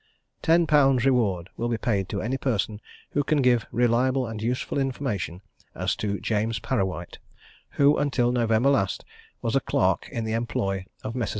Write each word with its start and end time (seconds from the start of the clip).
"TEN 0.41 0.65
POUNDS 0.65 1.05
REWARD 1.05 1.49
will 1.57 1.69
be 1.69 1.77
paid 1.77 2.09
to 2.09 2.23
any 2.23 2.35
person 2.35 2.81
who 3.11 3.23
can 3.23 3.39
give 3.39 3.67
reliable 3.71 4.25
and 4.25 4.41
useful 4.41 4.79
information 4.79 5.41
as 5.75 5.95
to 5.95 6.19
James 6.19 6.57
Parrawhite, 6.57 7.19
who 7.77 7.99
until 7.99 8.31
November 8.31 8.71
last 8.71 9.05
was 9.43 9.55
a 9.55 9.59
clerk 9.59 10.09
in 10.11 10.23
the 10.23 10.33
employ 10.33 10.87
of 11.03 11.13
Messrs. 11.13 11.29